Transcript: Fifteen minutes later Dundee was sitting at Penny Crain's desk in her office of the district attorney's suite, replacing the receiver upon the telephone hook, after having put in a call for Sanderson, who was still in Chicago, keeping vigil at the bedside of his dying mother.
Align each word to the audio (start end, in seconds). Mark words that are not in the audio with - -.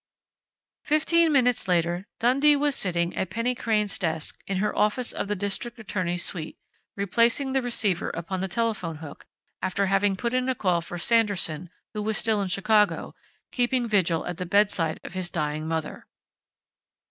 Fifteen 0.83 1.31
minutes 1.31 1.67
later 1.67 2.07
Dundee 2.17 2.55
was 2.55 2.75
sitting 2.75 3.15
at 3.15 3.29
Penny 3.29 3.53
Crain's 3.53 3.99
desk 3.99 4.41
in 4.47 4.57
her 4.57 4.75
office 4.75 5.13
of 5.13 5.27
the 5.27 5.35
district 5.35 5.77
attorney's 5.77 6.25
suite, 6.25 6.57
replacing 6.95 7.53
the 7.53 7.61
receiver 7.61 8.09
upon 8.15 8.39
the 8.39 8.47
telephone 8.47 8.95
hook, 8.95 9.27
after 9.61 9.85
having 9.85 10.15
put 10.15 10.33
in 10.33 10.49
a 10.49 10.55
call 10.55 10.81
for 10.81 10.97
Sanderson, 10.97 11.69
who 11.93 12.01
was 12.01 12.17
still 12.17 12.41
in 12.41 12.47
Chicago, 12.47 13.13
keeping 13.51 13.87
vigil 13.87 14.25
at 14.25 14.37
the 14.37 14.45
bedside 14.47 14.99
of 15.03 15.13
his 15.13 15.29
dying 15.29 15.67
mother. 15.67 16.07